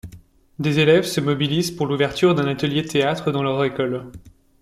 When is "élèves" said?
0.79-1.05